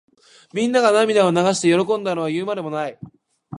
[0.51, 2.97] みんなが涙を流して喜んだのは言うまでもない。